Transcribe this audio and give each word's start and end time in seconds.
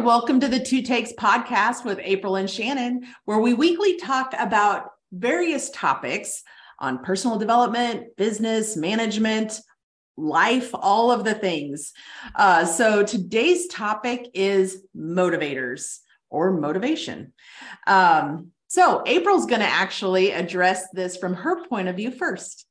and 0.00 0.06
welcome 0.06 0.40
to 0.40 0.48
the 0.48 0.58
Two 0.58 0.80
Takes 0.80 1.12
podcast 1.12 1.84
with 1.84 2.00
April 2.02 2.36
and 2.36 2.48
Shannon, 2.48 3.06
where 3.26 3.38
we 3.38 3.52
weekly 3.52 3.98
talk 3.98 4.32
about 4.38 4.92
various 5.12 5.68
topics 5.68 6.42
on 6.78 7.04
personal 7.04 7.38
development, 7.38 8.16
business, 8.16 8.78
management, 8.78 9.60
life, 10.16 10.70
all 10.72 11.12
of 11.12 11.24
the 11.24 11.34
things. 11.34 11.92
Uh, 12.34 12.64
so 12.64 13.04
today's 13.04 13.66
topic 13.66 14.30
is 14.32 14.82
motivators 14.96 15.98
or 16.30 16.52
motivation. 16.58 17.34
Um, 17.86 18.52
so 18.68 19.02
April's 19.04 19.44
going 19.44 19.60
to 19.60 19.66
actually 19.66 20.30
address 20.30 20.88
this 20.94 21.18
from 21.18 21.34
her 21.34 21.66
point 21.66 21.88
of 21.88 21.96
view 21.96 22.10
first. 22.10 22.64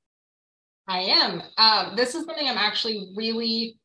I 0.87 1.01
am. 1.01 1.43
Um, 1.59 1.95
this 1.95 2.15
is 2.15 2.25
something 2.25 2.47
I'm 2.47 2.57
actually 2.57 3.11
really 3.15 3.77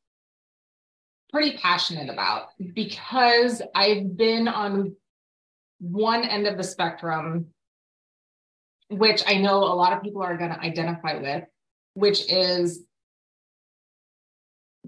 pretty 1.35 1.59
passionate 1.59 2.09
about 2.09 2.51
because 2.75 3.61
I've 3.75 4.17
been 4.17 4.47
on 4.47 4.95
one 5.81 6.23
end 6.23 6.47
of 6.47 6.57
the 6.57 6.63
spectrum, 6.63 7.47
which 8.89 9.25
I 9.27 9.39
know 9.39 9.65
a 9.65 9.75
lot 9.75 9.93
of 9.93 10.01
people 10.01 10.23
are 10.23 10.37
going 10.37 10.51
to 10.51 10.61
identify 10.61 11.21
with, 11.21 11.43
which 11.95 12.31
is 12.31 12.85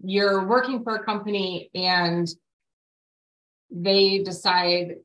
you're 0.05 0.47
working 0.47 0.85
for 0.85 0.95
a 0.95 1.05
company 1.05 1.69
and 1.75 2.29
they 3.73 4.23
decide 4.23 4.99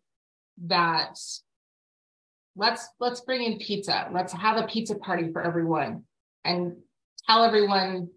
that 0.68 1.18
let's 2.55 2.88
let's 2.99 3.21
bring 3.21 3.41
in 3.41 3.58
pizza. 3.58 4.10
Let's 4.13 4.32
have 4.34 4.58
a 4.58 4.68
pizza 4.68 4.94
party 4.94 5.32
for 5.32 5.41
everyone 5.41 6.04
and 6.46 6.76
tell 7.26 7.44
everyone 7.44 8.10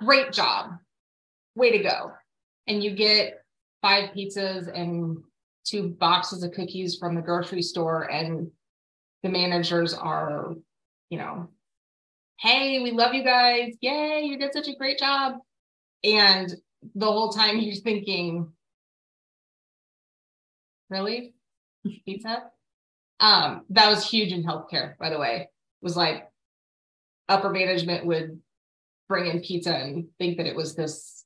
great 0.00 0.32
job. 0.32 0.70
Way 1.54 1.78
to 1.78 1.84
go 1.84 2.12
and 2.66 2.82
you 2.82 2.94
get 2.94 3.42
five 3.80 4.10
pizzas 4.10 4.70
and 4.72 5.18
two 5.64 5.90
boxes 5.90 6.42
of 6.42 6.52
cookies 6.52 6.96
from 6.96 7.14
the 7.14 7.22
grocery 7.22 7.62
store 7.62 8.10
and 8.10 8.50
the 9.22 9.28
managers 9.28 9.94
are 9.94 10.54
you 11.10 11.18
know 11.18 11.48
hey 12.38 12.82
we 12.82 12.90
love 12.90 13.14
you 13.14 13.22
guys. 13.22 13.74
Yay 13.80 14.22
you 14.22 14.38
did 14.38 14.52
such 14.52 14.68
a 14.68 14.76
great 14.76 14.98
job. 14.98 15.34
And 16.04 16.52
the 16.94 17.06
whole 17.06 17.32
time 17.32 17.58
you're 17.58 17.76
thinking 17.76 18.52
really? 20.90 21.34
Pizza? 22.04 22.44
Um 23.20 23.64
that 23.70 23.88
was 23.88 24.08
huge 24.08 24.32
in 24.32 24.44
healthcare 24.44 24.96
by 24.98 25.10
the 25.10 25.18
way. 25.18 25.42
It 25.42 25.48
was 25.80 25.96
like 25.96 26.28
upper 27.28 27.50
management 27.50 28.06
would 28.06 28.40
bring 29.08 29.30
in 29.30 29.40
pizza 29.40 29.74
and 29.74 30.08
think 30.18 30.38
that 30.38 30.46
it 30.46 30.56
was 30.56 30.74
this 30.74 31.21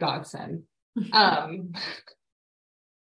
godsend. 0.00 0.64
Um, 1.12 1.72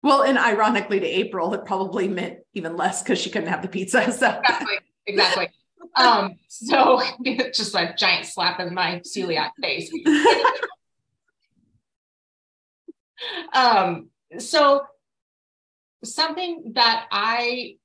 well, 0.04 0.24
and 0.24 0.38
ironically 0.38 1.00
to 1.00 1.06
April, 1.06 1.54
it 1.54 1.66
probably 1.66 2.08
meant 2.08 2.40
even 2.54 2.76
less 2.76 3.02
because 3.02 3.20
she 3.20 3.30
couldn't 3.30 3.50
have 3.50 3.62
the 3.62 3.68
pizza. 3.68 4.02
So 4.12 4.28
exactly, 4.28 4.78
exactly. 5.06 5.50
um, 5.96 6.36
so 6.50 7.02
just 7.54 7.74
a 7.76 7.96
giant 7.98 8.26
slap 8.26 8.60
in 8.60 8.74
my 8.74 9.02
celiac 9.06 9.52
face. 9.62 9.90
um, 13.54 14.10
so 14.38 14.82
something 16.04 16.74
that 16.76 17.06
I 17.12 17.78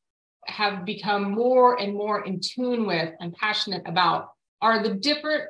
have 0.47 0.85
become 0.85 1.31
more 1.31 1.81
and 1.81 1.95
more 1.95 2.25
in 2.25 2.41
tune 2.41 2.87
with 2.87 3.15
and 3.21 3.33
passionate 3.35 3.83
about 3.87 4.29
are 4.61 4.83
the 4.83 4.95
different 4.95 5.45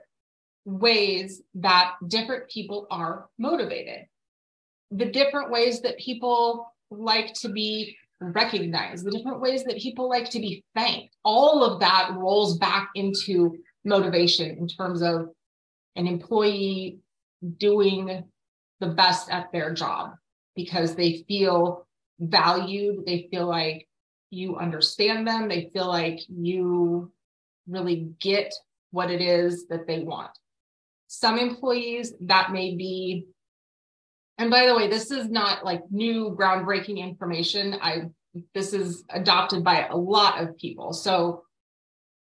ways 0.64 1.42
that 1.54 1.94
different 2.06 2.48
people 2.48 2.86
are 2.90 3.26
motivated, 3.38 4.06
the 4.90 5.06
different 5.06 5.50
ways 5.50 5.80
that 5.82 5.98
people 5.98 6.72
like 6.90 7.32
to 7.34 7.48
be 7.48 7.96
recognized, 8.20 9.04
the 9.04 9.10
different 9.10 9.40
ways 9.40 9.64
that 9.64 9.78
people 9.78 10.08
like 10.08 10.30
to 10.30 10.38
be 10.38 10.64
thanked. 10.74 11.16
All 11.24 11.64
of 11.64 11.80
that 11.80 12.12
rolls 12.16 12.58
back 12.58 12.90
into 12.94 13.56
motivation 13.84 14.56
in 14.58 14.68
terms 14.68 15.02
of 15.02 15.28
an 15.96 16.06
employee 16.06 16.98
doing 17.58 18.24
the 18.80 18.86
best 18.88 19.30
at 19.30 19.50
their 19.52 19.74
job 19.74 20.14
because 20.54 20.94
they 20.94 21.24
feel 21.26 21.86
valued, 22.20 23.04
they 23.06 23.28
feel 23.30 23.46
like 23.46 23.88
you 24.30 24.56
understand 24.56 25.26
them, 25.26 25.48
they 25.48 25.70
feel 25.72 25.86
like 25.86 26.20
you 26.28 27.10
really 27.68 28.12
get 28.20 28.52
what 28.90 29.10
it 29.10 29.20
is 29.20 29.66
that 29.68 29.86
they 29.86 30.00
want. 30.00 30.30
Some 31.14 31.38
employees 31.38 32.14
that 32.20 32.52
may 32.52 32.74
be, 32.74 33.26
and 34.38 34.50
by 34.50 34.64
the 34.64 34.74
way, 34.74 34.88
this 34.88 35.10
is 35.10 35.28
not 35.28 35.62
like 35.62 35.82
new 35.90 36.34
groundbreaking 36.40 36.96
information. 36.96 37.76
I 37.82 38.04
this 38.54 38.72
is 38.72 39.04
adopted 39.10 39.62
by 39.62 39.88
a 39.88 39.94
lot 39.94 40.42
of 40.42 40.56
people. 40.56 40.94
So 40.94 41.42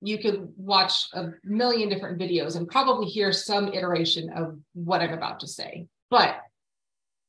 you 0.00 0.18
could 0.18 0.48
watch 0.56 1.06
a 1.12 1.28
million 1.44 1.90
different 1.90 2.18
videos 2.18 2.56
and 2.56 2.66
probably 2.66 3.06
hear 3.06 3.30
some 3.30 3.68
iteration 3.68 4.32
of 4.32 4.58
what 4.74 5.00
I'm 5.00 5.12
about 5.12 5.38
to 5.40 5.46
say. 5.46 5.86
But 6.10 6.40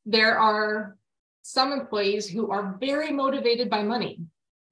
there 0.07 0.39
are 0.39 0.97
some 1.43 1.71
employees 1.71 2.27
who 2.27 2.49
are 2.49 2.77
very 2.79 3.11
motivated 3.11 3.69
by 3.69 3.83
money, 3.83 4.21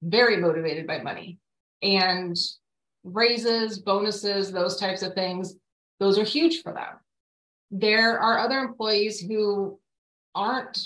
very 0.02 0.36
motivated 0.36 0.88
by 0.88 1.00
money. 1.00 1.38
And 1.80 2.36
raises, 3.04 3.78
bonuses, 3.78 4.50
those 4.50 4.78
types 4.78 5.02
of 5.02 5.14
things 5.14 5.54
those 6.02 6.18
are 6.18 6.24
huge 6.24 6.62
for 6.62 6.72
them. 6.72 6.98
There 7.70 8.18
are 8.18 8.38
other 8.38 8.58
employees 8.58 9.20
who 9.20 9.78
aren't 10.34 10.78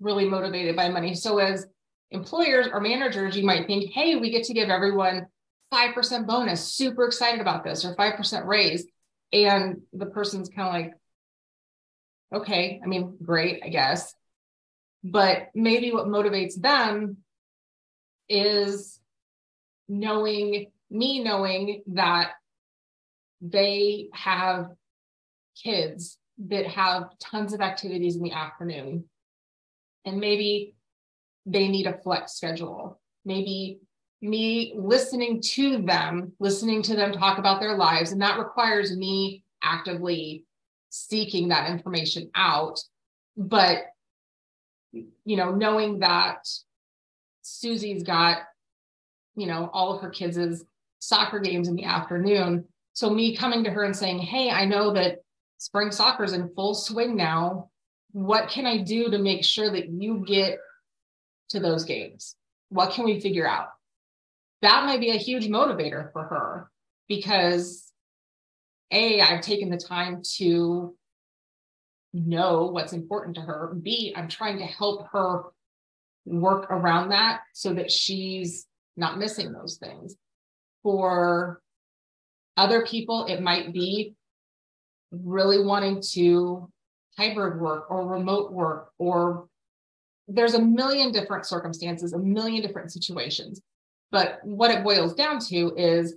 really 0.00 0.28
motivated 0.28 0.74
by 0.74 0.88
money. 0.88 1.14
So, 1.14 1.38
as 1.38 1.66
employers 2.10 2.66
or 2.72 2.80
managers, 2.80 3.36
you 3.36 3.44
might 3.44 3.66
think, 3.66 3.92
hey, 3.92 4.16
we 4.16 4.30
get 4.30 4.44
to 4.44 4.54
give 4.54 4.68
everyone 4.68 5.26
5% 5.72 6.26
bonus, 6.26 6.64
super 6.64 7.04
excited 7.04 7.40
about 7.40 7.64
this, 7.64 7.84
or 7.84 7.94
5% 7.94 8.46
raise. 8.46 8.86
And 9.32 9.82
the 9.92 10.06
person's 10.06 10.48
kind 10.48 10.68
of 10.68 10.74
like, 10.74 12.40
okay, 12.42 12.80
I 12.82 12.86
mean, 12.86 13.16
great, 13.22 13.62
I 13.64 13.68
guess. 13.68 14.14
But 15.04 15.48
maybe 15.54 15.92
what 15.92 16.06
motivates 16.06 16.60
them 16.60 17.18
is 18.28 18.98
knowing 19.88 20.70
me 20.90 21.22
knowing 21.22 21.82
that 21.88 22.32
they 23.40 24.08
have 24.12 24.70
kids 25.62 26.18
that 26.48 26.66
have 26.66 27.10
tons 27.18 27.52
of 27.52 27.60
activities 27.60 28.16
in 28.16 28.22
the 28.22 28.32
afternoon. 28.32 29.04
And 30.04 30.20
maybe 30.20 30.74
they 31.46 31.68
need 31.68 31.86
a 31.86 31.98
flex 31.98 32.34
schedule. 32.34 33.00
Maybe 33.24 33.80
me 34.22 34.74
listening 34.76 35.40
to 35.42 35.82
them 35.82 36.32
listening 36.40 36.82
to 36.82 36.96
them 36.96 37.12
talk 37.12 37.38
about 37.38 37.60
their 37.60 37.76
lives 37.76 38.12
and 38.12 38.22
that 38.22 38.38
requires 38.38 38.96
me 38.96 39.44
actively 39.62 40.44
seeking 40.88 41.48
that 41.48 41.70
information 41.70 42.30
out. 42.34 42.80
But 43.36 43.84
you 44.92 45.36
know 45.36 45.52
knowing 45.52 45.98
that 46.00 46.48
susie's 47.42 48.02
got 48.02 48.38
you 49.36 49.46
know 49.46 49.68
all 49.72 49.94
of 49.94 50.02
her 50.02 50.10
kids' 50.10 50.64
soccer 50.98 51.38
games 51.38 51.68
in 51.68 51.76
the 51.76 51.84
afternoon 51.84 52.64
so 52.96 53.10
me 53.10 53.36
coming 53.36 53.62
to 53.62 53.70
her 53.70 53.84
and 53.84 53.94
saying, 53.94 54.20
"Hey, 54.20 54.50
I 54.50 54.64
know 54.64 54.94
that 54.94 55.18
spring 55.58 55.90
soccer 55.90 56.24
is 56.24 56.32
in 56.32 56.48
full 56.54 56.72
swing 56.72 57.14
now. 57.14 57.70
What 58.12 58.48
can 58.48 58.64
I 58.64 58.78
do 58.78 59.10
to 59.10 59.18
make 59.18 59.44
sure 59.44 59.70
that 59.70 59.90
you 59.90 60.24
get 60.26 60.58
to 61.50 61.60
those 61.60 61.84
games? 61.84 62.36
What 62.70 62.92
can 62.92 63.04
we 63.04 63.20
figure 63.20 63.46
out?" 63.46 63.68
That 64.62 64.86
might 64.86 65.00
be 65.00 65.10
a 65.10 65.18
huge 65.18 65.46
motivator 65.48 66.10
for 66.10 66.22
her 66.22 66.70
because 67.06 67.92
a 68.90 69.20
I've 69.20 69.42
taken 69.42 69.68
the 69.68 69.76
time 69.76 70.22
to 70.36 70.96
know 72.14 72.64
what's 72.68 72.94
important 72.94 73.34
to 73.36 73.42
her. 73.42 73.74
B 73.74 74.14
I'm 74.16 74.28
trying 74.28 74.56
to 74.60 74.64
help 74.64 75.06
her 75.08 75.52
work 76.24 76.70
around 76.70 77.10
that 77.10 77.42
so 77.52 77.74
that 77.74 77.92
she's 77.92 78.66
not 78.96 79.18
missing 79.18 79.52
those 79.52 79.76
things. 79.76 80.16
For 80.82 81.60
other 82.56 82.86
people, 82.86 83.26
it 83.26 83.42
might 83.42 83.72
be 83.72 84.14
really 85.12 85.62
wanting 85.64 86.02
to 86.12 86.68
hybrid 87.16 87.60
work 87.60 87.90
or 87.90 88.06
remote 88.06 88.52
work, 88.52 88.90
or 88.98 89.46
there's 90.28 90.54
a 90.54 90.60
million 90.60 91.12
different 91.12 91.46
circumstances, 91.46 92.12
a 92.12 92.18
million 92.18 92.62
different 92.62 92.92
situations. 92.92 93.60
But 94.10 94.40
what 94.42 94.70
it 94.70 94.84
boils 94.84 95.14
down 95.14 95.38
to 95.48 95.74
is 95.76 96.16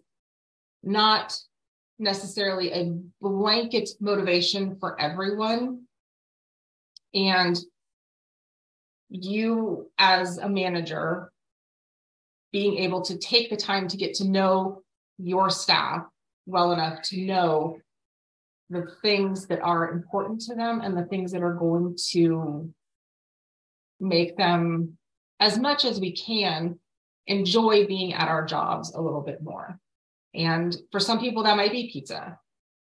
not 0.84 1.38
necessarily 1.98 2.72
a 2.72 2.94
blanket 3.22 3.90
motivation 4.00 4.78
for 4.80 5.00
everyone. 5.00 5.84
And 7.14 7.58
you, 9.10 9.90
as 9.98 10.38
a 10.38 10.48
manager, 10.48 11.32
being 12.52 12.78
able 12.78 13.02
to 13.02 13.18
take 13.18 13.50
the 13.50 13.58
time 13.58 13.88
to 13.88 13.98
get 13.98 14.14
to 14.16 14.28
know 14.28 14.84
your 15.18 15.50
staff 15.50 16.04
well 16.50 16.72
enough 16.72 17.02
to 17.04 17.22
know 17.22 17.80
the 18.70 18.88
things 19.02 19.48
that 19.48 19.62
are 19.62 19.92
important 19.92 20.42
to 20.42 20.56
them 20.56 20.82
and 20.82 20.96
the 20.96 21.06
things 21.06 21.32
that 21.32 21.42
are 21.42 21.54
going 21.54 21.98
to 22.12 22.72
make 24.00 24.38
them 24.38 24.98
as 25.40 25.58
much 25.58 25.86
as 25.86 26.00
we 26.00 26.12
can 26.12 26.80
enjoy 27.28 27.86
being 27.86 28.14
at 28.14 28.28
our 28.28 28.46
jobs 28.46 28.94
a 28.94 29.02
little 29.02 29.22
bit 29.22 29.42
more. 29.42 29.80
And 30.34 30.76
for 30.92 31.00
some 31.00 31.20
people, 31.20 31.44
that 31.44 31.58
might 31.58 31.72
be 31.72 31.90
pizza. 31.92 32.38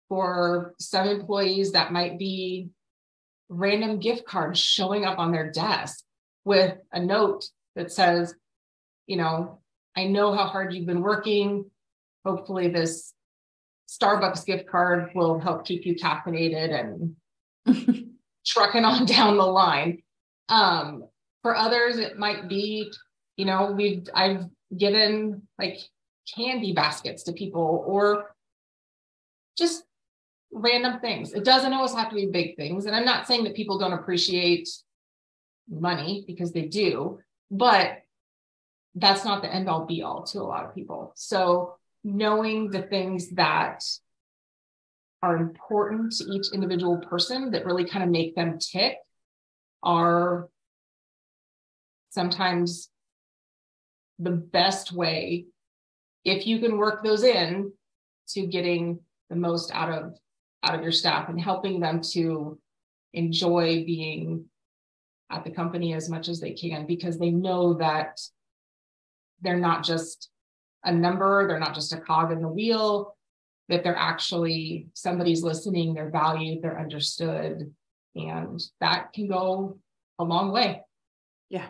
For 0.08 0.74
some 0.78 1.08
employees, 1.08 1.72
that 1.72 1.92
might 1.92 2.18
be 2.18 2.68
random 3.48 3.98
gift 3.98 4.26
cards 4.26 4.60
showing 4.60 5.04
up 5.04 5.18
on 5.18 5.32
their 5.32 5.50
desk 5.50 6.04
with 6.44 6.76
a 6.92 7.00
note 7.00 7.46
that 7.76 7.92
says, 7.92 8.34
you 9.06 9.16
know, 9.16 9.60
I 9.96 10.04
know 10.04 10.34
how 10.34 10.46
hard 10.46 10.72
you've 10.72 10.86
been 10.86 11.02
working. 11.02 11.70
Hopefully, 12.24 12.68
this 12.68 13.12
Starbucks 14.00 14.46
gift 14.46 14.68
card 14.68 15.10
will 15.14 15.38
help 15.38 15.66
keep 15.66 15.84
you 15.84 15.94
caffeinated 15.94 16.72
and 17.66 18.14
trucking 18.46 18.84
on 18.84 19.06
down 19.06 19.36
the 19.36 19.44
line. 19.44 20.02
Um, 20.48 21.04
for 21.42 21.56
others, 21.56 21.98
it 21.98 22.18
might 22.18 22.48
be, 22.48 22.90
you 23.36 23.44
know, 23.44 23.72
we've 23.72 24.06
I've 24.14 24.44
given 24.76 25.42
like 25.58 25.78
candy 26.34 26.72
baskets 26.72 27.24
to 27.24 27.32
people 27.32 27.84
or 27.86 28.34
just 29.58 29.84
random 30.52 31.00
things. 31.00 31.32
It 31.32 31.44
doesn't 31.44 31.72
always 31.72 31.94
have 31.94 32.10
to 32.10 32.14
be 32.14 32.26
big 32.26 32.56
things. 32.56 32.86
And 32.86 32.94
I'm 32.94 33.04
not 33.04 33.26
saying 33.26 33.44
that 33.44 33.56
people 33.56 33.78
don't 33.78 33.92
appreciate 33.92 34.68
money 35.68 36.24
because 36.26 36.52
they 36.52 36.62
do, 36.62 37.18
but 37.50 37.98
that's 38.94 39.24
not 39.24 39.42
the 39.42 39.52
end 39.52 39.68
all 39.68 39.86
be 39.86 40.02
all 40.02 40.22
to 40.24 40.40
a 40.40 40.42
lot 40.42 40.64
of 40.64 40.74
people. 40.74 41.12
So 41.16 41.76
knowing 42.04 42.70
the 42.70 42.82
things 42.82 43.30
that 43.30 43.82
are 45.22 45.36
important 45.36 46.12
to 46.12 46.24
each 46.24 46.52
individual 46.52 46.98
person 46.98 47.52
that 47.52 47.64
really 47.64 47.84
kind 47.84 48.02
of 48.02 48.10
make 48.10 48.34
them 48.34 48.58
tick 48.58 48.96
are 49.82 50.48
sometimes 52.10 52.90
the 54.18 54.30
best 54.30 54.92
way 54.92 55.46
if 56.24 56.46
you 56.46 56.58
can 56.58 56.76
work 56.76 57.02
those 57.02 57.24
in 57.24 57.72
to 58.28 58.46
getting 58.46 59.00
the 59.30 59.36
most 59.36 59.72
out 59.72 59.90
of 59.90 60.16
out 60.62 60.74
of 60.74 60.82
your 60.82 60.92
staff 60.92 61.28
and 61.28 61.40
helping 61.40 61.80
them 61.80 62.00
to 62.00 62.58
enjoy 63.12 63.84
being 63.84 64.44
at 65.30 65.44
the 65.44 65.50
company 65.50 65.94
as 65.94 66.08
much 66.08 66.28
as 66.28 66.40
they 66.40 66.52
can 66.52 66.86
because 66.86 67.18
they 67.18 67.30
know 67.30 67.74
that 67.74 68.20
they're 69.40 69.56
not 69.56 69.82
just 69.82 70.28
a 70.84 70.92
number, 70.92 71.46
they're 71.46 71.58
not 71.58 71.74
just 71.74 71.92
a 71.92 72.00
cog 72.00 72.32
in 72.32 72.42
the 72.42 72.48
wheel, 72.48 73.16
that 73.68 73.84
they're 73.84 73.96
actually 73.96 74.88
somebody's 74.94 75.42
listening, 75.42 75.94
they're 75.94 76.10
valued, 76.10 76.62
they're 76.62 76.78
understood. 76.78 77.72
And 78.14 78.62
that 78.80 79.12
can 79.12 79.28
go 79.28 79.78
a 80.18 80.24
long 80.24 80.52
way. 80.52 80.82
Yeah. 81.48 81.68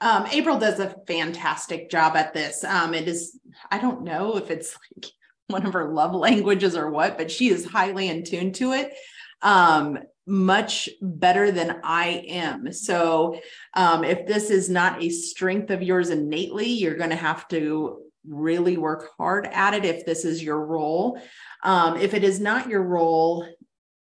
Um, 0.00 0.26
April 0.32 0.58
does 0.58 0.80
a 0.80 0.96
fantastic 1.06 1.90
job 1.90 2.16
at 2.16 2.32
this. 2.32 2.64
Um, 2.64 2.94
it 2.94 3.06
is, 3.06 3.38
I 3.70 3.78
don't 3.78 4.02
know 4.02 4.36
if 4.36 4.50
it's 4.50 4.76
like 4.96 5.12
one 5.48 5.66
of 5.66 5.74
her 5.74 5.92
love 5.92 6.14
languages 6.14 6.76
or 6.76 6.90
what, 6.90 7.18
but 7.18 7.30
she 7.30 7.50
is 7.50 7.66
highly 7.66 8.08
in 8.08 8.24
tune 8.24 8.52
to 8.54 8.72
it. 8.72 8.94
Um, 9.42 9.98
much 10.26 10.88
better 11.02 11.50
than 11.50 11.80
I 11.82 12.24
am. 12.28 12.72
So, 12.72 13.40
um, 13.74 14.04
if 14.04 14.26
this 14.26 14.50
is 14.50 14.70
not 14.70 15.02
a 15.02 15.10
strength 15.10 15.70
of 15.70 15.82
yours 15.82 16.10
innately, 16.10 16.68
you're 16.68 16.96
going 16.96 17.10
to 17.10 17.16
have 17.16 17.48
to 17.48 18.02
really 18.26 18.76
work 18.76 19.08
hard 19.18 19.46
at 19.46 19.74
it 19.74 19.84
if 19.84 20.04
this 20.04 20.24
is 20.24 20.42
your 20.42 20.64
role. 20.64 21.20
Um, 21.62 21.96
if 21.96 22.14
it 22.14 22.24
is 22.24 22.40
not 22.40 22.68
your 22.68 22.82
role 22.82 23.46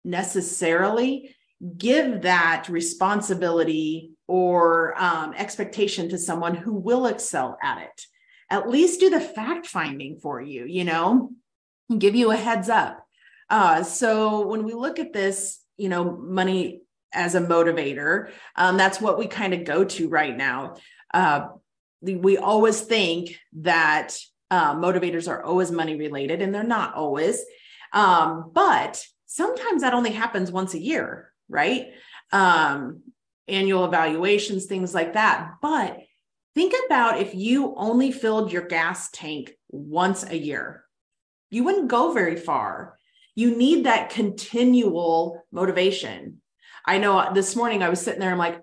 necessarily, 0.04 1.36
give 1.78 2.22
that 2.22 2.68
responsibility 2.70 4.12
or 4.28 4.94
um, 5.02 5.34
expectation 5.36 6.10
to 6.10 6.18
someone 6.18 6.56
who 6.56 6.74
will 6.74 7.08
excel 7.08 7.58
at 7.64 7.82
it. 7.82 8.02
At 8.50 8.70
least 8.70 9.00
do 9.00 9.10
the 9.10 9.20
fact 9.20 9.68
finding 9.68 10.20
for 10.20 10.42
you, 10.42 10.66
you 10.66 10.84
know, 10.84 11.32
give 11.98 12.16
you 12.16 12.32
a 12.32 12.36
heads 12.36 12.70
up. 12.70 13.06
Uh, 13.50 13.84
so 13.84 14.48
when 14.48 14.64
we 14.64 14.74
look 14.74 15.00
at 15.00 15.14
this, 15.14 15.60
you 15.78 15.90
know, 15.90 16.18
money 16.18 16.82
as 17.14 17.36
a 17.36 17.42
motivator, 17.42 18.32
um, 18.56 18.78
that's 18.78 19.02
what 19.02 19.18
we 19.18 19.28
kind 19.28 19.54
of 19.54 19.64
go 19.64 19.84
to 19.84 20.10
right 20.10 20.36
now. 20.36 20.76
Uh, 21.14 21.48
we 22.02 22.38
always 22.38 22.82
think 22.82 23.38
that 23.54 24.18
uh, 24.52 24.76
motivators 24.76 25.28
are 25.28 25.44
always 25.44 25.72
money 25.72 25.96
related, 25.96 26.42
and 26.42 26.54
they're 26.54 26.64
not 26.64 26.96
always. 26.96 27.44
Um, 27.94 28.52
but 28.54 29.04
sometimes 29.26 29.82
that 29.82 29.94
only 29.94 30.12
happens 30.12 30.52
once 30.52 30.74
a 30.74 30.80
year, 30.80 31.32
right? 31.50 31.88
Um, 32.32 33.02
annual 33.48 33.86
evaluations, 33.86 34.66
things 34.66 34.94
like 34.94 35.14
that. 35.14 35.56
But 35.62 36.00
think 36.56 36.74
about 36.86 37.20
if 37.20 37.34
you 37.34 37.74
only 37.76 38.12
filled 38.12 38.52
your 38.52 38.64
gas 38.64 39.10
tank 39.12 39.54
once 39.70 40.24
a 40.24 40.38
year, 40.38 40.84
you 41.50 41.64
wouldn't 41.64 41.88
go 41.88 42.12
very 42.12 42.36
far. 42.36 42.98
You 43.36 43.56
need 43.56 43.86
that 43.86 44.10
continual 44.10 45.46
motivation. 45.52 46.42
I 46.86 46.98
know 46.98 47.32
this 47.34 47.56
morning 47.56 47.84
I 47.84 47.90
was 47.90 48.02
sitting 48.02 48.20
there, 48.20 48.32
I'm 48.32 48.38
like, 48.38 48.62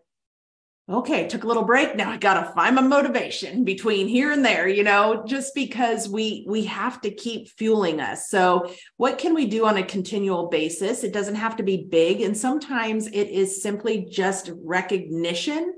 okay, 0.88 1.26
took 1.26 1.44
a 1.44 1.46
little 1.46 1.64
break. 1.64 1.96
Now 1.96 2.10
I 2.10 2.18
got 2.18 2.34
to 2.34 2.52
find 2.52 2.74
my 2.74 2.82
motivation 2.82 3.64
between 3.64 4.06
here 4.06 4.32
and 4.32 4.44
there, 4.44 4.68
you 4.68 4.82
know, 4.82 5.24
just 5.26 5.54
because 5.54 6.08
we 6.08 6.44
we 6.46 6.64
have 6.64 7.00
to 7.02 7.10
keep 7.10 7.48
fueling 7.48 8.00
us. 8.00 8.28
So, 8.28 8.70
what 8.96 9.18
can 9.18 9.34
we 9.34 9.46
do 9.46 9.66
on 9.66 9.78
a 9.78 9.82
continual 9.82 10.48
basis? 10.48 11.02
It 11.02 11.12
doesn't 11.12 11.36
have 11.36 11.56
to 11.56 11.62
be 11.62 11.86
big, 11.90 12.20
and 12.20 12.36
sometimes 12.36 13.06
it 13.06 13.28
is 13.28 13.62
simply 13.62 14.06
just 14.10 14.50
recognition 14.62 15.74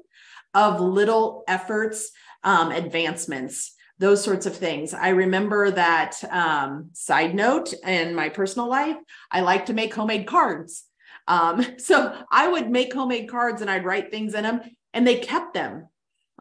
of 0.55 0.81
little 0.81 1.45
efforts, 1.47 2.11
um, 2.43 2.73
advancements. 2.73 3.75
Those 3.99 4.23
sorts 4.23 4.45
of 4.45 4.55
things. 4.55 4.93
I 4.93 5.09
remember 5.11 5.71
that 5.71 6.23
um, 6.31 6.91
side 6.93 7.35
note 7.35 7.73
in 7.83 8.15
my 8.15 8.29
personal 8.29 8.69
life, 8.69 8.97
I 9.31 9.41
like 9.41 9.67
to 9.67 9.73
make 9.73 9.95
homemade 9.95 10.27
cards. 10.27 10.85
Um, 11.27 11.65
so 11.79 12.15
I 12.31 12.47
would 12.47 12.71
make 12.71 12.93
homemade 12.93 13.31
cards 13.31 13.63
and 13.63 13.71
I'd 13.71 13.87
write 13.87 14.11
things 14.11 14.35
in 14.35 14.43
them 14.43 14.61
and 14.97 15.07
they 15.07 15.17
kept 15.17 15.53
them 15.53 15.89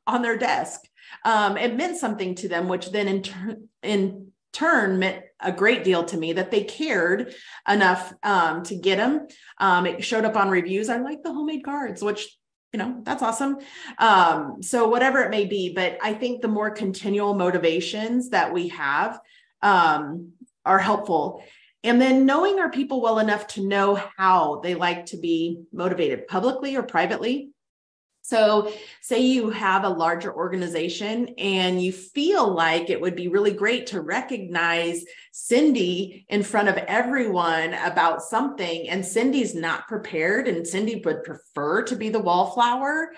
on 0.07 0.21
their 0.21 0.37
desk. 0.37 0.79
Um, 1.25 1.57
it 1.57 1.75
meant 1.75 1.97
something 1.97 2.35
to 2.35 2.47
them, 2.47 2.69
which 2.69 2.89
then 2.89 3.07
in, 3.07 3.21
ter- 3.21 3.57
in 3.83 4.31
turn 4.53 4.97
meant 4.97 5.23
a 5.41 5.51
great 5.51 5.83
deal 5.83 6.05
to 6.05 6.17
me 6.17 6.33
that 6.33 6.51
they 6.51 6.63
cared 6.63 7.35
enough 7.69 8.13
um, 8.23 8.63
to 8.63 8.75
get 8.75 8.95
them. 8.95 9.27
Um, 9.59 9.85
it 9.85 10.03
showed 10.03 10.23
up 10.23 10.37
on 10.37 10.49
reviews. 10.49 10.89
I 10.89 10.97
like 10.97 11.21
the 11.21 11.33
homemade 11.33 11.65
cards, 11.65 12.01
which 12.01 12.25
you 12.71 12.79
know 12.79 13.01
that's 13.03 13.21
awesome. 13.21 13.57
Um, 13.97 14.63
so 14.63 14.87
whatever 14.87 15.21
it 15.21 15.31
may 15.31 15.45
be, 15.45 15.73
but 15.73 15.97
I 16.01 16.13
think 16.13 16.41
the 16.41 16.47
more 16.47 16.71
continual 16.71 17.33
motivations 17.33 18.29
that 18.29 18.53
we 18.53 18.69
have 18.69 19.19
um, 19.61 20.31
are 20.65 20.79
helpful. 20.79 21.43
And 21.83 22.01
then 22.01 22.25
knowing 22.25 22.59
our 22.59 22.71
people 22.71 23.01
well 23.01 23.19
enough 23.19 23.47
to 23.47 23.67
know 23.67 24.01
how 24.17 24.61
they 24.63 24.75
like 24.75 25.07
to 25.07 25.17
be 25.17 25.61
motivated 25.71 26.27
publicly 26.27 26.75
or 26.75 26.83
privately 26.83 27.51
so, 28.27 28.73
say 29.01 29.19
you 29.19 29.51
have 29.51 29.83
a 29.83 29.89
larger 29.89 30.33
organization 30.33 31.35
and 31.37 31.79
you 31.79 31.91
feel 31.91 32.51
like 32.51 32.89
it 32.89 32.99
would 32.99 33.15
be 33.15 33.27
really 33.27 33.51
great 33.51 33.85
to 33.87 34.01
recognize 34.01 35.05
Cindy 35.31 36.25
in 36.27 36.41
front 36.41 36.67
of 36.67 36.75
everyone 36.75 37.75
about 37.75 38.23
something, 38.23 38.89
and 38.89 39.05
Cindy's 39.05 39.53
not 39.53 39.87
prepared, 39.87 40.47
and 40.47 40.65
Cindy 40.65 41.03
would 41.05 41.23
prefer 41.23 41.83
to 41.83 41.95
be 41.95 42.09
the 42.09 42.19
wallflower. 42.19 43.11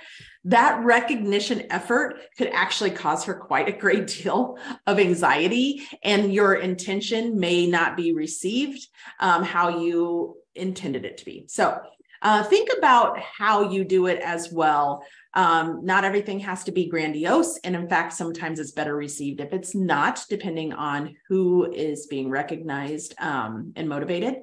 That 0.43 0.83
recognition 0.83 1.67
effort 1.69 2.19
could 2.37 2.49
actually 2.49 2.91
cause 2.91 3.23
her 3.23 3.33
quite 3.33 3.69
a 3.69 3.79
great 3.79 4.07
deal 4.07 4.57
of 4.85 4.99
anxiety, 4.99 5.87
and 6.03 6.33
your 6.33 6.55
intention 6.55 7.39
may 7.39 7.65
not 7.65 7.95
be 7.95 8.11
received 8.11 8.85
um, 9.21 9.43
how 9.43 9.79
you 9.79 10.35
intended 10.53 11.05
it 11.05 11.19
to 11.19 11.25
be. 11.25 11.45
So, 11.47 11.81
uh, 12.21 12.43
think 12.43 12.69
about 12.77 13.19
how 13.19 13.69
you 13.69 13.83
do 13.83 14.07
it 14.07 14.19
as 14.21 14.51
well. 14.51 15.03
Um, 15.33 15.85
not 15.85 16.03
everything 16.03 16.39
has 16.39 16.63
to 16.63 16.71
be 16.71 16.89
grandiose. 16.89 17.59
And 17.63 17.75
in 17.75 17.87
fact, 17.87 18.13
sometimes 18.13 18.59
it's 18.59 18.71
better 18.71 18.95
received 18.95 19.39
if 19.39 19.53
it's 19.53 19.75
not, 19.75 20.25
depending 20.29 20.73
on 20.73 21.15
who 21.27 21.71
is 21.71 22.07
being 22.07 22.29
recognized 22.29 23.13
um, 23.19 23.73
and 23.75 23.87
motivated. 23.87 24.37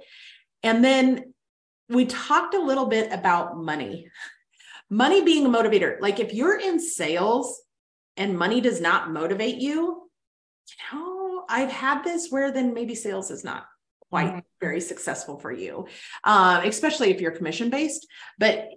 And 0.62 0.84
then 0.84 1.34
we 1.88 2.06
talked 2.06 2.54
a 2.54 2.62
little 2.62 2.86
bit 2.86 3.12
about 3.12 3.56
money. 3.56 4.08
Money 4.88 5.24
being 5.24 5.46
a 5.46 5.48
motivator. 5.48 6.00
Like 6.00 6.20
if 6.20 6.32
you're 6.32 6.58
in 6.58 6.78
sales 6.78 7.62
and 8.16 8.38
money 8.38 8.60
does 8.60 8.80
not 8.80 9.10
motivate 9.10 9.56
you, 9.56 10.08
you 10.68 10.98
know, 10.98 11.44
I've 11.48 11.70
had 11.70 12.04
this 12.04 12.28
where 12.30 12.52
then 12.52 12.72
maybe 12.72 12.94
sales 12.94 13.30
is 13.30 13.44
not 13.44 13.66
quite 14.14 14.28
mm-hmm. 14.28 14.38
very 14.60 14.80
successful 14.80 15.40
for 15.40 15.50
you, 15.50 15.88
um, 16.22 16.62
especially 16.64 17.10
if 17.10 17.20
you're 17.20 17.32
commission 17.32 17.68
based. 17.68 18.06
But 18.38 18.68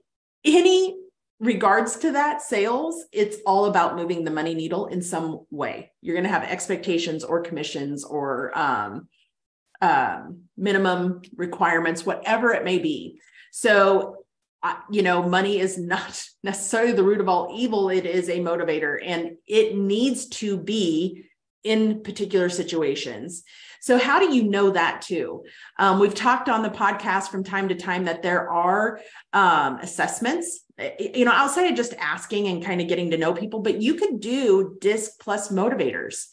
any 0.43 0.97
regards 1.39 1.97
to 1.97 2.13
that 2.13 2.41
sales, 2.41 3.05
it's 3.11 3.37
all 3.45 3.65
about 3.65 3.95
moving 3.95 4.23
the 4.23 4.31
money 4.31 4.55
needle 4.55 4.87
in 4.87 5.03
some 5.03 5.41
way. 5.51 5.91
You're 6.01 6.15
going 6.15 6.23
to 6.23 6.31
have 6.31 6.41
expectations 6.41 7.23
or 7.23 7.41
commissions 7.41 8.03
or 8.03 8.57
um, 8.57 9.09
um, 9.79 10.45
minimum 10.57 11.21
requirements, 11.35 12.03
whatever 12.03 12.53
it 12.53 12.63
may 12.63 12.79
be. 12.79 13.21
So 13.51 14.15
you 14.89 15.03
know, 15.03 15.21
money 15.21 15.59
is 15.59 15.77
not 15.77 16.19
necessarily 16.43 16.93
the 16.93 17.03
root 17.03 17.21
of 17.21 17.29
all 17.29 17.55
evil. 17.55 17.89
It 17.89 18.07
is 18.07 18.27
a 18.27 18.39
motivator 18.39 18.97
and 19.05 19.37
it 19.45 19.77
needs 19.77 20.27
to 20.29 20.57
be 20.57 21.25
in 21.63 22.01
particular 22.01 22.49
situations. 22.49 23.43
So, 23.81 23.97
how 23.97 24.19
do 24.19 24.33
you 24.33 24.43
know 24.43 24.71
that 24.71 25.01
too? 25.01 25.43
Um, 25.77 25.99
we've 25.99 26.15
talked 26.15 26.49
on 26.49 26.63
the 26.63 26.69
podcast 26.69 27.29
from 27.29 27.43
time 27.43 27.69
to 27.69 27.75
time 27.75 28.05
that 28.05 28.21
there 28.21 28.49
are 28.49 28.99
um, 29.33 29.77
assessments, 29.77 30.61
you 30.99 31.25
know, 31.25 31.31
outside 31.31 31.69
of 31.69 31.75
just 31.75 31.93
asking 31.99 32.47
and 32.47 32.63
kind 32.63 32.81
of 32.81 32.87
getting 32.87 33.11
to 33.11 33.17
know 33.17 33.33
people, 33.33 33.59
but 33.59 33.81
you 33.81 33.95
could 33.95 34.19
do 34.19 34.77
DISC 34.79 35.19
plus 35.19 35.49
motivators. 35.49 36.25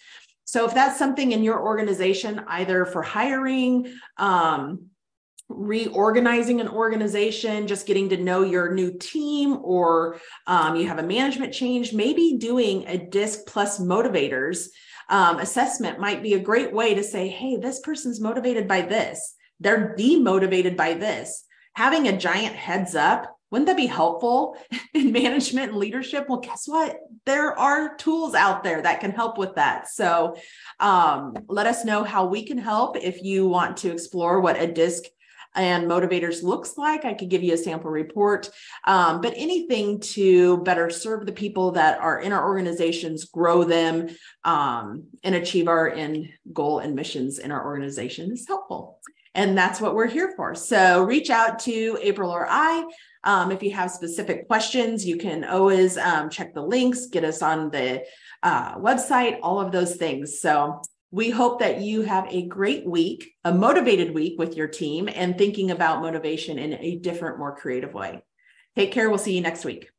So, 0.45 0.67
if 0.67 0.75
that's 0.75 0.99
something 0.99 1.33
in 1.33 1.43
your 1.43 1.61
organization, 1.61 2.43
either 2.47 2.85
for 2.85 3.03
hiring, 3.03 3.93
um, 4.19 4.87
reorganizing 5.49 6.61
an 6.61 6.69
organization, 6.69 7.67
just 7.67 7.87
getting 7.87 8.09
to 8.09 8.17
know 8.17 8.43
your 8.43 8.73
new 8.73 8.97
team, 8.99 9.59
or 9.63 10.19
um, 10.47 10.77
you 10.77 10.89
have 10.89 10.99
a 10.99 11.03
management 11.03 11.53
change, 11.53 11.93
maybe 11.93 12.37
doing 12.39 12.87
a 12.87 12.97
DISC 12.97 13.47
plus 13.47 13.79
motivators 13.79 14.69
um, 15.09 15.39
assessment 15.39 16.01
might 16.01 16.23
be 16.23 16.35
a 16.35 16.41
great 16.41 16.73
way 16.73 16.95
to 16.95 17.03
say, 17.03 17.29
hey, 17.29 17.57
this 17.57 17.81
person's 17.81 18.21
motivated 18.21 18.67
by 18.69 18.83
this, 18.83 19.35
they're 19.61 19.95
demotivated 19.99 20.77
by 20.77 20.95
this. 20.95 21.45
Having 21.75 22.09
a 22.09 22.17
giant 22.17 22.55
heads 22.55 22.95
up, 22.95 23.37
wouldn't 23.51 23.69
that 23.69 23.77
be 23.77 23.87
helpful 23.87 24.57
in 24.95 25.13
management 25.13 25.71
and 25.71 25.79
leadership? 25.79 26.29
Well, 26.29 26.41
guess 26.41 26.67
what? 26.67 26.99
There 27.25 27.57
are 27.59 27.97
tools 27.97 28.35
out 28.35 28.65
there 28.65 28.83
that 28.83 29.01
can 29.01 29.13
help 29.13 29.39
with 29.39 29.55
that. 29.55 29.89
So 29.89 30.37
um, 30.81 31.35
let 31.49 31.67
us 31.67 31.85
know 31.85 32.05
how 32.05 32.27
we 32.27 32.45
can 32.45 32.59
help 32.59 32.97
if 32.97 33.23
you 33.23 33.47
want 33.47 33.77
to 33.79 33.93
explore 33.93 34.41
what 34.41 34.61
a 34.61 34.67
DISC 34.67 35.05
and 35.55 35.87
motivators 35.87 36.43
looks 36.43 36.77
like. 36.77 37.05
I 37.05 37.15
could 37.15 37.29
give 37.29 37.43
you 37.43 37.55
a 37.55 37.59
sample 37.59 37.91
report, 37.91 38.51
um, 38.85 39.21
but 39.21 39.35
anything 39.37 40.01
to 40.01 40.59
better 40.59 40.91
serve 40.91 41.27
the 41.27 41.33
people 41.33 41.73
that 41.73 41.99
are 42.01 42.21
in 42.21 42.33
our 42.33 42.45
organizations, 42.45 43.25
grow 43.25 43.65
them, 43.65 44.09
um, 44.45 45.05
and 45.23 45.35
achieve 45.35 45.69
our 45.69 45.89
end 45.89 46.29
goal 46.53 46.81
and 46.81 46.95
missions 46.95 47.39
in 47.39 47.53
our 47.53 47.65
organization 47.65 48.33
is 48.33 48.47
helpful. 48.47 48.99
And 49.35 49.59
that's 49.59 49.81
what 49.81 49.95
we're 49.95 50.07
here 50.07 50.33
for. 50.37 50.55
So 50.55 51.03
reach 51.03 51.29
out 51.29 51.59
to 51.61 51.99
April 52.01 52.31
or 52.31 52.47
I. 52.49 52.85
Um, 53.25 53.51
if 53.51 53.63
you 53.63 53.73
have 53.73 53.91
specific 53.91 54.47
questions, 54.47 55.05
you 55.05 55.17
can 55.17 55.45
always 55.45 55.97
um, 55.97 56.31
check 56.31 56.55
the 56.55 56.63
links, 56.63 57.07
get 57.07 57.25
us 57.25 57.43
on 57.43 57.71
the 57.71 58.05
uh, 58.43 58.77
website, 58.77 59.39
all 59.43 59.61
of 59.61 59.73
those 59.73 59.97
things. 59.97 60.41
So 60.41 60.83
we 61.14 61.30
hope 61.30 61.61
that 61.61 61.80
you 61.80 62.02
have 62.02 62.26
a 62.28 62.42
great 62.42 62.85
week, 62.85 63.35
a 63.44 63.54
motivated 63.54 64.12
week 64.12 64.37
with 64.37 64.56
your 64.56 64.66
team, 64.66 65.09
and 65.09 65.38
thinking 65.38 65.71
about 65.71 66.02
motivation 66.02 66.59
in 66.59 66.75
a 66.75 66.97
different, 66.97 67.38
more 67.38 67.54
creative 67.54 67.94
way. 67.94 68.21
Take 68.75 68.90
care. 68.90 69.09
We'll 69.09 69.18
see 69.18 69.37
you 69.37 69.40
next 69.40 69.64
week. 69.64 69.94